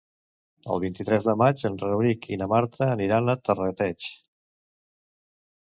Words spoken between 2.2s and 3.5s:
i na Marta aniran a